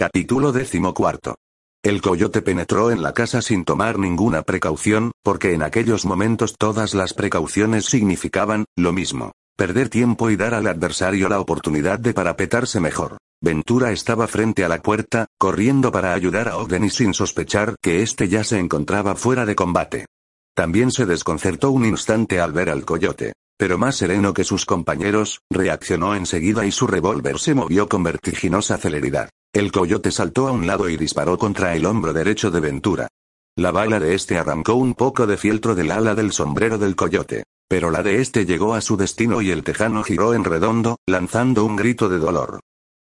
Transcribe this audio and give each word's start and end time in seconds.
Capítulo 0.00 0.52
decimocuarto. 0.52 1.34
El 1.82 2.00
coyote 2.00 2.40
penetró 2.40 2.92
en 2.92 3.02
la 3.02 3.12
casa 3.14 3.42
sin 3.42 3.64
tomar 3.64 3.98
ninguna 3.98 4.42
precaución, 4.42 5.10
porque 5.24 5.54
en 5.54 5.64
aquellos 5.64 6.06
momentos 6.06 6.54
todas 6.56 6.94
las 6.94 7.14
precauciones 7.14 7.86
significaban, 7.86 8.64
lo 8.76 8.92
mismo. 8.92 9.32
Perder 9.56 9.88
tiempo 9.88 10.30
y 10.30 10.36
dar 10.36 10.54
al 10.54 10.68
adversario 10.68 11.28
la 11.28 11.40
oportunidad 11.40 11.98
de 11.98 12.14
parapetarse 12.14 12.78
mejor. 12.78 13.16
Ventura 13.42 13.90
estaba 13.90 14.28
frente 14.28 14.64
a 14.64 14.68
la 14.68 14.80
puerta, 14.80 15.26
corriendo 15.36 15.90
para 15.90 16.14
ayudar 16.14 16.46
a 16.46 16.58
Ogden 16.58 16.84
y 16.84 16.90
sin 16.90 17.12
sospechar 17.12 17.74
que 17.82 18.00
éste 18.00 18.28
ya 18.28 18.44
se 18.44 18.60
encontraba 18.60 19.16
fuera 19.16 19.46
de 19.46 19.56
combate. 19.56 20.06
También 20.54 20.92
se 20.92 21.06
desconcertó 21.06 21.72
un 21.72 21.84
instante 21.84 22.38
al 22.38 22.52
ver 22.52 22.70
al 22.70 22.84
coyote. 22.84 23.32
Pero 23.58 23.78
más 23.78 23.96
sereno 23.96 24.32
que 24.32 24.44
sus 24.44 24.64
compañeros, 24.64 25.40
reaccionó 25.50 26.14
enseguida 26.14 26.64
y 26.66 26.70
su 26.70 26.86
revólver 26.86 27.40
se 27.40 27.56
movió 27.56 27.88
con 27.88 28.04
vertiginosa 28.04 28.78
celeridad. 28.78 29.30
El 29.52 29.72
coyote 29.72 30.10
saltó 30.10 30.46
a 30.46 30.52
un 30.52 30.66
lado 30.66 30.90
y 30.90 30.98
disparó 30.98 31.38
contra 31.38 31.74
el 31.74 31.86
hombro 31.86 32.12
derecho 32.12 32.50
de 32.50 32.60
Ventura. 32.60 33.08
La 33.56 33.70
bala 33.70 33.98
de 33.98 34.14
este 34.14 34.38
arrancó 34.38 34.74
un 34.74 34.94
poco 34.94 35.26
de 35.26 35.38
fieltro 35.38 35.74
del 35.74 35.90
ala 35.90 36.14
del 36.14 36.32
sombrero 36.32 36.76
del 36.76 36.94
coyote. 36.94 37.44
Pero 37.66 37.90
la 37.90 38.02
de 38.02 38.20
este 38.20 38.46
llegó 38.46 38.74
a 38.74 38.80
su 38.80 38.96
destino 38.96 39.42
y 39.42 39.50
el 39.50 39.62
tejano 39.62 40.02
giró 40.02 40.34
en 40.34 40.44
redondo, 40.44 40.96
lanzando 41.06 41.64
un 41.64 41.76
grito 41.76 42.08
de 42.08 42.18
dolor. 42.18 42.60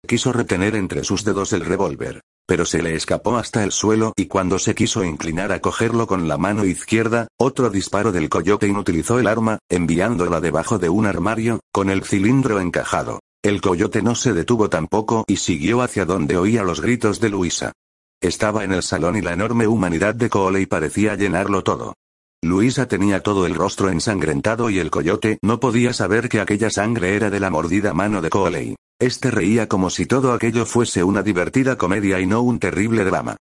Quiso 0.06 0.32
retener 0.32 0.74
entre 0.74 1.04
sus 1.04 1.24
dedos 1.24 1.52
el 1.52 1.64
revólver, 1.64 2.22
pero 2.46 2.64
se 2.64 2.82
le 2.82 2.94
escapó 2.94 3.36
hasta 3.36 3.62
el 3.62 3.72
suelo 3.72 4.12
y 4.16 4.26
cuando 4.26 4.58
se 4.58 4.74
quiso 4.74 5.04
inclinar 5.04 5.52
a 5.52 5.60
cogerlo 5.60 6.06
con 6.06 6.28
la 6.28 6.38
mano 6.38 6.64
izquierda, 6.64 7.28
otro 7.38 7.70
disparo 7.70 8.12
del 8.12 8.28
coyote 8.28 8.66
inutilizó 8.66 9.18
el 9.18 9.28
arma, 9.28 9.58
enviándola 9.68 10.40
debajo 10.40 10.78
de 10.78 10.88
un 10.88 11.06
armario, 11.06 11.60
con 11.72 11.88
el 11.88 12.04
cilindro 12.04 12.60
encajado. 12.60 13.20
El 13.44 13.60
coyote 13.60 14.02
no 14.02 14.14
se 14.14 14.34
detuvo 14.34 14.70
tampoco 14.70 15.24
y 15.26 15.36
siguió 15.36 15.82
hacia 15.82 16.04
donde 16.04 16.36
oía 16.36 16.62
los 16.62 16.80
gritos 16.80 17.18
de 17.18 17.28
Luisa. 17.28 17.72
Estaba 18.20 18.62
en 18.62 18.70
el 18.70 18.84
salón 18.84 19.16
y 19.16 19.20
la 19.20 19.32
enorme 19.32 19.66
humanidad 19.66 20.14
de 20.14 20.30
Coley 20.30 20.66
parecía 20.66 21.16
llenarlo 21.16 21.64
todo. 21.64 21.94
Luisa 22.40 22.86
tenía 22.86 23.20
todo 23.20 23.44
el 23.44 23.56
rostro 23.56 23.90
ensangrentado 23.90 24.70
y 24.70 24.78
el 24.78 24.92
coyote 24.92 25.38
no 25.42 25.58
podía 25.58 25.92
saber 25.92 26.28
que 26.28 26.40
aquella 26.40 26.70
sangre 26.70 27.16
era 27.16 27.30
de 27.30 27.40
la 27.40 27.50
mordida 27.50 27.92
mano 27.92 28.22
de 28.22 28.30
Coley. 28.30 28.76
Este 29.00 29.32
reía 29.32 29.68
como 29.68 29.90
si 29.90 30.06
todo 30.06 30.34
aquello 30.34 30.64
fuese 30.64 31.02
una 31.02 31.24
divertida 31.24 31.76
comedia 31.76 32.20
y 32.20 32.26
no 32.26 32.42
un 32.42 32.60
terrible 32.60 33.02
drama. 33.02 33.36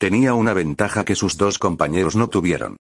Tenía 0.00 0.34
una 0.34 0.52
ventaja 0.52 1.04
que 1.04 1.14
sus 1.14 1.36
dos 1.36 1.60
compañeros 1.60 2.16
no 2.16 2.28
tuvieron. 2.28 2.76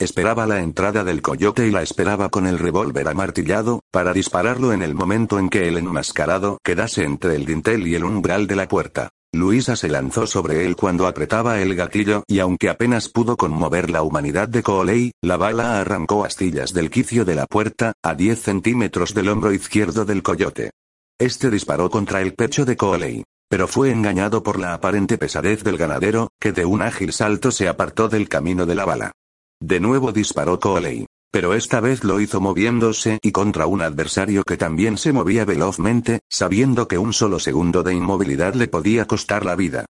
Esperaba 0.00 0.46
la 0.46 0.60
entrada 0.60 1.02
del 1.02 1.22
coyote 1.22 1.66
y 1.66 1.72
la 1.72 1.82
esperaba 1.82 2.28
con 2.28 2.46
el 2.46 2.60
revólver 2.60 3.08
amartillado, 3.08 3.80
para 3.90 4.12
dispararlo 4.12 4.72
en 4.72 4.82
el 4.82 4.94
momento 4.94 5.40
en 5.40 5.48
que 5.48 5.66
el 5.66 5.76
enmascarado 5.76 6.58
quedase 6.62 7.02
entre 7.02 7.34
el 7.34 7.44
dintel 7.44 7.84
y 7.88 7.96
el 7.96 8.04
umbral 8.04 8.46
de 8.46 8.54
la 8.54 8.68
puerta. 8.68 9.08
Luisa 9.32 9.74
se 9.74 9.88
lanzó 9.88 10.28
sobre 10.28 10.66
él 10.66 10.76
cuando 10.76 11.08
apretaba 11.08 11.60
el 11.60 11.74
gatillo 11.74 12.22
y 12.28 12.38
aunque 12.38 12.68
apenas 12.68 13.08
pudo 13.08 13.36
conmover 13.36 13.90
la 13.90 14.02
humanidad 14.02 14.48
de 14.48 14.62
Coley, 14.62 15.10
la 15.20 15.36
bala 15.36 15.80
arrancó 15.80 16.24
astillas 16.24 16.72
del 16.72 16.90
quicio 16.90 17.24
de 17.24 17.34
la 17.34 17.46
puerta, 17.46 17.94
a 18.00 18.14
10 18.14 18.40
centímetros 18.40 19.14
del 19.14 19.28
hombro 19.28 19.52
izquierdo 19.52 20.04
del 20.04 20.22
coyote. 20.22 20.70
Este 21.18 21.50
disparó 21.50 21.90
contra 21.90 22.22
el 22.22 22.34
pecho 22.34 22.64
de 22.64 22.76
Coley. 22.76 23.24
Pero 23.50 23.66
fue 23.66 23.90
engañado 23.90 24.44
por 24.44 24.60
la 24.60 24.74
aparente 24.74 25.18
pesadez 25.18 25.64
del 25.64 25.76
ganadero, 25.76 26.28
que 26.38 26.52
de 26.52 26.66
un 26.66 26.82
ágil 26.82 27.12
salto 27.12 27.50
se 27.50 27.66
apartó 27.66 28.08
del 28.08 28.28
camino 28.28 28.64
de 28.64 28.74
la 28.76 28.84
bala. 28.84 29.12
De 29.60 29.80
nuevo 29.80 30.12
disparó 30.12 30.60
Coley. 30.60 31.06
Pero 31.30 31.52
esta 31.52 31.80
vez 31.80 32.04
lo 32.04 32.20
hizo 32.20 32.40
moviéndose 32.40 33.18
y 33.22 33.32
contra 33.32 33.66
un 33.66 33.82
adversario 33.82 34.44
que 34.44 34.56
también 34.56 34.96
se 34.96 35.12
movía 35.12 35.44
velozmente, 35.44 36.20
sabiendo 36.30 36.88
que 36.88 36.96
un 36.96 37.12
solo 37.12 37.38
segundo 37.38 37.82
de 37.82 37.94
inmovilidad 37.94 38.54
le 38.54 38.68
podía 38.68 39.06
costar 39.06 39.44
la 39.44 39.54
vida. 39.54 39.84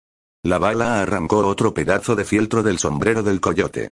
La 0.43 0.57
bala 0.57 1.01
arrancó 1.01 1.45
otro 1.45 1.73
pedazo 1.73 2.15
de 2.15 2.25
fieltro 2.25 2.63
del 2.63 2.79
sombrero 2.79 3.21
del 3.21 3.39
coyote. 3.39 3.89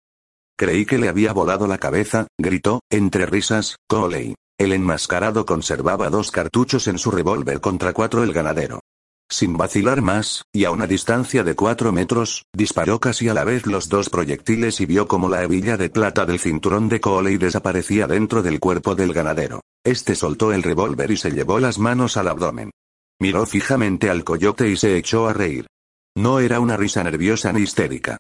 Creí 0.56 0.86
que 0.86 0.98
le 0.98 1.08
había 1.08 1.32
volado 1.32 1.66
la 1.66 1.78
cabeza, 1.78 2.28
gritó, 2.38 2.80
entre 2.88 3.26
risas, 3.26 3.76
Coley. 3.88 4.36
El 4.56 4.72
enmascarado 4.72 5.44
conservaba 5.44 6.10
dos 6.10 6.30
cartuchos 6.30 6.86
en 6.86 6.98
su 6.98 7.10
revólver 7.10 7.60
contra 7.60 7.92
cuatro 7.92 8.22
el 8.22 8.32
ganadero. 8.32 8.80
Sin 9.34 9.56
vacilar 9.56 10.00
más, 10.00 10.44
y 10.52 10.64
a 10.64 10.70
una 10.70 10.86
distancia 10.86 11.42
de 11.42 11.56
cuatro 11.56 11.90
metros, 11.90 12.44
disparó 12.52 13.00
casi 13.00 13.28
a 13.28 13.34
la 13.34 13.42
vez 13.42 13.66
los 13.66 13.88
dos 13.88 14.08
proyectiles 14.08 14.80
y 14.80 14.86
vio 14.86 15.08
como 15.08 15.28
la 15.28 15.42
hebilla 15.42 15.76
de 15.76 15.90
plata 15.90 16.24
del 16.24 16.38
cinturón 16.38 16.88
de 16.88 17.00
Coley 17.00 17.36
desaparecía 17.36 18.06
dentro 18.06 18.44
del 18.44 18.60
cuerpo 18.60 18.94
del 18.94 19.12
ganadero. 19.12 19.60
Este 19.84 20.14
soltó 20.14 20.52
el 20.52 20.62
revólver 20.62 21.10
y 21.10 21.16
se 21.16 21.32
llevó 21.32 21.58
las 21.58 21.80
manos 21.80 22.16
al 22.16 22.28
abdomen. 22.28 22.70
Miró 23.20 23.44
fijamente 23.44 24.08
al 24.08 24.22
coyote 24.22 24.70
y 24.70 24.76
se 24.76 24.96
echó 24.96 25.26
a 25.26 25.32
reír. 25.32 25.66
No 26.16 26.38
era 26.38 26.60
una 26.60 26.76
risa 26.76 27.02
nerviosa 27.02 27.52
ni 27.52 27.62
histérica. 27.62 28.18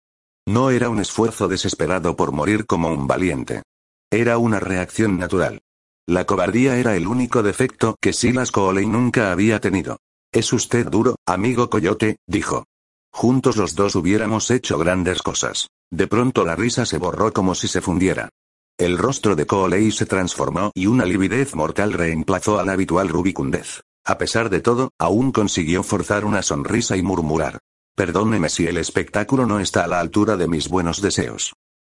No 0.48 0.70
era 0.70 0.88
un 0.88 0.98
esfuerzo 0.98 1.46
desesperado 1.46 2.16
por 2.16 2.32
morir 2.32 2.66
como 2.66 2.88
un 2.88 3.06
valiente. 3.06 3.62
Era 4.10 4.38
una 4.38 4.58
reacción 4.58 5.16
natural. 5.16 5.60
La 6.08 6.26
cobardía 6.26 6.76
era 6.76 6.96
el 6.96 7.06
único 7.06 7.44
defecto 7.44 7.94
que 8.02 8.12
Silas 8.12 8.50
Coley 8.50 8.86
nunca 8.86 9.30
había 9.30 9.60
tenido. 9.60 9.98
Es 10.34 10.52
usted 10.52 10.88
duro, 10.88 11.14
amigo 11.26 11.70
Coyote, 11.70 12.16
dijo. 12.26 12.64
Juntos 13.12 13.56
los 13.56 13.76
dos 13.76 13.94
hubiéramos 13.94 14.50
hecho 14.50 14.76
grandes 14.78 15.22
cosas. 15.22 15.68
De 15.92 16.08
pronto 16.08 16.44
la 16.44 16.56
risa 16.56 16.84
se 16.86 16.98
borró 16.98 17.32
como 17.32 17.54
si 17.54 17.68
se 17.68 17.80
fundiera. 17.80 18.30
El 18.76 18.98
rostro 18.98 19.36
de 19.36 19.46
Coley 19.46 19.92
se 19.92 20.06
transformó 20.06 20.72
y 20.74 20.86
una 20.86 21.04
lividez 21.04 21.54
mortal 21.54 21.92
reemplazó 21.92 22.58
a 22.58 22.64
la 22.64 22.72
habitual 22.72 23.08
rubicundez. 23.10 23.82
A 24.04 24.18
pesar 24.18 24.50
de 24.50 24.60
todo, 24.60 24.90
aún 24.98 25.30
consiguió 25.30 25.84
forzar 25.84 26.24
una 26.24 26.42
sonrisa 26.42 26.96
y 26.96 27.02
murmurar. 27.02 27.60
Perdóneme 27.94 28.48
si 28.48 28.66
el 28.66 28.78
espectáculo 28.78 29.46
no 29.46 29.60
está 29.60 29.84
a 29.84 29.86
la 29.86 30.00
altura 30.00 30.36
de 30.36 30.48
mis 30.48 30.68
buenos 30.68 31.00
deseos. 31.00 31.52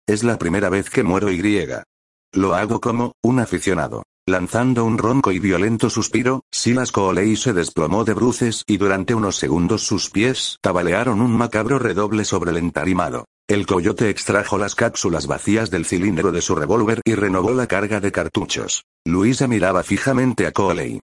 Es 0.07 0.23
la 0.23 0.39
primera 0.39 0.69
vez 0.69 0.89
que 0.89 1.03
muero 1.03 1.29
y 1.29 1.39
griega. 1.39 1.83
Lo 2.31 2.55
hago 2.55 2.79
como, 2.79 3.11
un 3.21 3.41
aficionado. 3.41 4.03
Lanzando 4.29 4.85
un 4.85 4.99
ronco 4.99 5.31
y 5.31 5.39
violento 5.39 5.89
suspiro, 5.89 6.43
Silas 6.51 6.91
Coley 6.91 7.35
se 7.35 7.51
desplomó 7.51 8.03
de 8.03 8.13
bruces 8.13 8.63
y 8.67 8.77
durante 8.77 9.15
unos 9.15 9.37
segundos 9.37 9.81
sus 9.81 10.11
pies 10.11 10.59
tabalearon 10.61 11.19
un 11.19 11.35
macabro 11.35 11.79
redoble 11.79 12.23
sobre 12.25 12.51
el 12.51 12.57
entarimado. 12.57 13.25
El 13.47 13.65
coyote 13.65 14.11
extrajo 14.11 14.59
las 14.59 14.75
cápsulas 14.75 15.25
vacías 15.25 15.71
del 15.71 15.83
cilindro 15.83 16.31
de 16.31 16.43
su 16.43 16.53
revólver 16.53 17.01
y 17.05 17.15
renovó 17.15 17.55
la 17.55 17.65
carga 17.65 17.99
de 18.01 18.11
cartuchos. 18.11 18.83
Luisa 19.03 19.47
miraba 19.47 19.81
fijamente 19.81 20.45
a 20.45 20.51
Coley. 20.51 20.99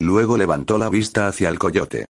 Luego 0.00 0.38
levantó 0.38 0.78
la 0.78 0.88
vista 0.88 1.28
hacia 1.28 1.50
el 1.50 1.58
coyote. 1.58 2.06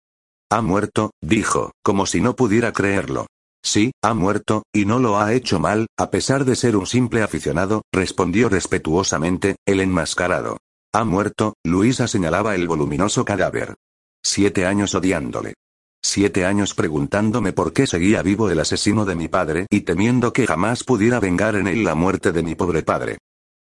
Ha 0.50 0.62
muerto, 0.62 1.10
dijo, 1.20 1.72
como 1.82 2.06
si 2.06 2.22
no 2.22 2.36
pudiera 2.36 2.72
creerlo. 2.72 3.26
Sí, 3.64 3.92
ha 4.02 4.12
muerto, 4.12 4.64
y 4.74 4.84
no 4.84 4.98
lo 4.98 5.18
ha 5.18 5.32
hecho 5.32 5.58
mal, 5.58 5.86
a 5.96 6.10
pesar 6.10 6.44
de 6.44 6.54
ser 6.54 6.76
un 6.76 6.86
simple 6.86 7.22
aficionado, 7.22 7.82
respondió 7.90 8.50
respetuosamente, 8.50 9.56
el 9.64 9.80
enmascarado. 9.80 10.58
Ha 10.92 11.04
muerto, 11.04 11.54
Luisa 11.64 12.06
señalaba 12.06 12.54
el 12.54 12.68
voluminoso 12.68 13.24
cadáver. 13.24 13.74
Siete 14.22 14.66
años 14.66 14.94
odiándole. 14.94 15.54
Siete 16.02 16.44
años 16.44 16.74
preguntándome 16.74 17.54
por 17.54 17.72
qué 17.72 17.86
seguía 17.86 18.22
vivo 18.22 18.50
el 18.50 18.60
asesino 18.60 19.06
de 19.06 19.14
mi 19.14 19.28
padre 19.28 19.66
y 19.70 19.80
temiendo 19.80 20.34
que 20.34 20.46
jamás 20.46 20.84
pudiera 20.84 21.18
vengar 21.18 21.56
en 21.56 21.66
él 21.66 21.84
la 21.84 21.94
muerte 21.94 22.32
de 22.32 22.42
mi 22.42 22.54
pobre 22.54 22.82
padre. 22.82 23.16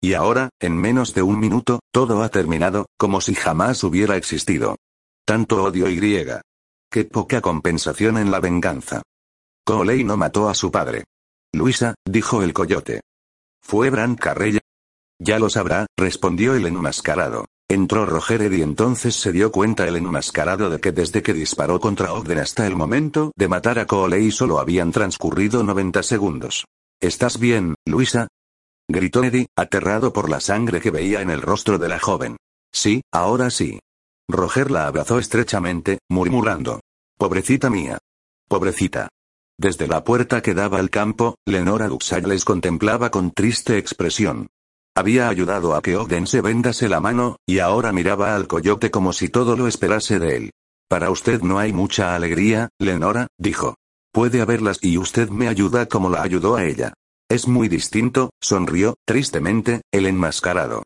Y 0.02 0.13
ahora, 0.13 0.50
en 0.62 0.78
menos 0.78 1.13
de 1.13 1.22
un 1.22 1.40
minuto, 1.40 1.81
todo 1.92 2.24
ha 2.24 2.30
terminado, 2.30 2.86
como 2.98 3.19
si 3.19 3.36
jamás 3.36 3.84
hubiera 3.84 4.16
existido. 4.16 4.78
Tanto 5.25 5.62
odio 5.62 5.90
y 5.90 5.98
griega. 5.98 6.42
Qué 6.90 7.04
poca 7.04 7.42
compensación 7.42 8.18
en 8.18 8.31
la 8.31 8.40
venganza. 8.40 9.02
Coley 9.77 10.04
no 10.04 10.18
mató 10.18 10.50
a 10.50 10.56
su 10.56 10.71
padre. 10.71 11.04
Luisa, 11.54 11.94
dijo 12.04 12.42
el 12.42 12.54
coyote. 12.54 13.01
¿Fue 13.62 13.92
Bran 13.92 14.16
Carrella? 14.16 14.62
Ya 15.19 15.38
lo 15.38 15.48
sabrá, 15.48 15.86
respondió 15.95 16.56
el 16.56 16.66
enmascarado. 16.66 17.45
Entró 17.69 18.07
Roger 18.07 18.51
y 18.51 18.63
entonces 18.63 19.13
se 19.13 19.31
dio 19.31 19.51
cuenta 19.51 19.88
el 19.88 19.95
enmascarado 19.95 20.71
de 20.71 20.80
que 20.80 20.92
desde 20.92 21.21
que 21.21 21.33
disparó 21.33 21.80
contra 21.80 22.13
Ogden 22.13 22.39
hasta 22.39 22.66
el 22.66 22.75
momento 22.75 23.31
de 23.36 23.48
matar 23.48 23.77
a 23.77 23.86
Coley 23.86 24.31
solo 24.31 24.57
habían 24.57 24.92
transcurrido 24.92 25.62
90 25.62 26.01
segundos. 26.01 26.66
¿Estás 27.00 27.38
bien, 27.38 27.75
Luisa? 27.86 28.27
gritó 28.88 29.24
Eddie, 29.24 29.50
aterrado 29.56 30.12
por 30.12 30.31
la 30.31 30.39
sangre 30.39 30.81
que 30.81 30.89
veía 30.89 31.21
en 31.21 31.30
el 31.30 31.44
rostro 31.44 31.77
de 31.77 31.89
la 31.89 32.00
joven. 32.00 32.38
Sí, 32.74 33.01
ahora 33.13 33.51
sí. 33.51 33.80
Roger 34.27 34.71
la 34.71 34.88
abrazó 34.88 35.19
estrechamente, 35.19 36.00
murmurando. 36.10 36.80
Pobrecita 37.19 37.69
mía. 37.69 38.00
Pobrecita. 38.48 39.10
Desde 39.59 39.89
la 39.89 40.06
puerta 40.06 40.41
que 40.41 40.53
daba 40.53 40.79
al 40.79 40.89
campo, 40.89 41.35
Lenora 41.45 41.89
Duxal 41.89 42.23
les 42.29 42.45
contemplaba 42.45 43.11
con 43.11 43.31
triste 43.31 43.77
expresión. 43.77 44.47
Había 44.95 45.27
ayudado 45.27 45.75
a 45.75 45.81
que 45.81 45.97
Ogden 45.97 46.27
se 46.27 46.39
vendase 46.39 46.88
la 46.88 47.01
mano, 47.01 47.35
y 47.45 47.59
ahora 47.59 47.91
miraba 47.91 48.38
al 48.38 48.47
coyote 48.47 48.89
como 48.89 49.11
si 49.11 49.27
todo 49.27 49.57
lo 49.57 49.67
esperase 49.67 50.17
de 50.17 50.38
él. 50.38 50.51
Para 50.88 51.11
usted 51.11 51.41
no 51.41 51.59
hay 51.59 51.73
mucha 51.73 52.15
alegría, 52.15 52.69
Lenora, 52.79 53.27
dijo. 53.38 53.75
Puede 54.13 54.39
haberlas 54.39 54.79
y 54.81 54.97
usted 54.97 55.27
me 55.27 55.50
ayuda 55.50 55.88
como 55.88 56.09
la 56.09 56.21
ayudó 56.21 56.56
a 56.56 56.63
ella. 56.63 56.94
Es 57.29 57.45
muy 57.50 57.67
distinto, 57.67 58.29
sonrió, 58.39 58.95
tristemente, 59.06 59.81
el 59.91 60.06
enmascarado. 60.06 60.83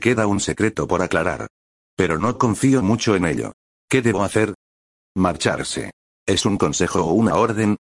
Queda 0.00 0.28
un 0.28 0.38
secreto 0.38 0.86
por 0.86 1.02
aclarar. 1.02 1.48
Pero 1.96 2.20
no 2.20 2.38
confío 2.38 2.82
mucho 2.82 3.16
en 3.16 3.26
ello. 3.26 3.52
¿Qué 3.90 4.00
debo 4.00 4.22
hacer? 4.22 4.54
Marcharse. 5.16 5.90
¿Es 6.24 6.46
un 6.46 6.56
consejo 6.56 7.00
o 7.00 7.14
una 7.14 7.34
orden? 7.34 7.76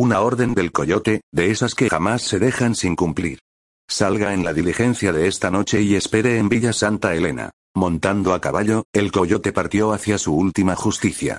Una 0.00 0.20
orden 0.20 0.54
del 0.54 0.70
coyote, 0.70 1.22
de 1.32 1.50
esas 1.50 1.74
que 1.74 1.90
jamás 1.90 2.22
se 2.22 2.38
dejan 2.38 2.76
sin 2.76 2.94
cumplir. 2.94 3.40
Salga 3.88 4.32
en 4.32 4.44
la 4.44 4.52
diligencia 4.52 5.12
de 5.12 5.26
esta 5.26 5.50
noche 5.50 5.82
y 5.82 5.96
espere 5.96 6.38
en 6.38 6.48
Villa 6.48 6.72
Santa 6.72 7.16
Elena. 7.16 7.50
Montando 7.74 8.32
a 8.32 8.40
caballo, 8.40 8.84
el 8.92 9.10
coyote 9.10 9.52
partió 9.52 9.92
hacia 9.92 10.16
su 10.16 10.36
última 10.36 10.76
justicia. 10.76 11.38